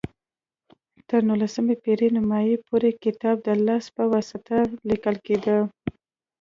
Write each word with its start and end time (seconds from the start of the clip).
تر 1.07 1.21
نولسمې 1.29 1.75
پېړۍ 1.83 2.09
نیمايي 2.17 2.55
پورې 2.67 2.89
کتاب 3.03 3.35
د 3.43 3.47
لاس 3.65 3.85
په 3.95 4.03
واسطه 4.13 4.57
لیکل 4.89 5.15
کېده. 5.25 5.57